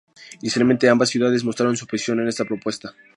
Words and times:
Inicialmente, 0.41 0.89
ambas 0.89 1.09
ciudades 1.11 1.43
mostraron 1.43 1.77
su 1.77 1.85
oposición 1.85 2.19
a 2.21 2.27
esta 2.27 2.43
propuesta. 2.43 2.95